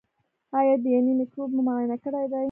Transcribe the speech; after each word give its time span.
ایا 0.57 0.75
د 0.83 0.85
ینې 0.95 1.13
مکروب 1.19 1.49
مو 1.55 1.61
معاینه 1.67 1.97
کړی 2.03 2.25
دی؟ 2.31 2.39